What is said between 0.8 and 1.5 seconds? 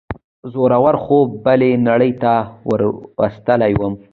ور خوب